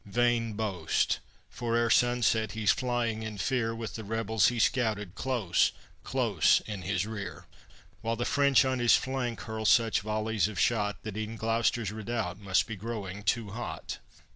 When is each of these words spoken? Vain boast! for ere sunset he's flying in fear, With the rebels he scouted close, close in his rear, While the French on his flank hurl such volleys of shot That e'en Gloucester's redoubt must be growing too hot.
Vain 0.03 0.53
boast! 0.53 1.19
for 1.47 1.75
ere 1.77 1.91
sunset 1.91 2.53
he's 2.53 2.71
flying 2.71 3.21
in 3.21 3.37
fear, 3.37 3.75
With 3.75 3.93
the 3.93 4.03
rebels 4.03 4.47
he 4.47 4.57
scouted 4.57 5.13
close, 5.13 5.71
close 6.03 6.59
in 6.65 6.81
his 6.81 7.05
rear, 7.05 7.45
While 8.01 8.15
the 8.15 8.25
French 8.25 8.65
on 8.65 8.79
his 8.79 8.97
flank 8.97 9.41
hurl 9.41 9.63
such 9.65 9.99
volleys 10.01 10.47
of 10.47 10.59
shot 10.59 11.03
That 11.03 11.17
e'en 11.17 11.35
Gloucester's 11.35 11.91
redoubt 11.91 12.39
must 12.39 12.65
be 12.65 12.75
growing 12.75 13.21
too 13.21 13.51
hot. 13.51 13.99